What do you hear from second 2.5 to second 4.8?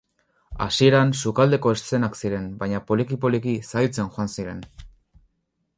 baina poliki-poliki zailtzen joan ziren.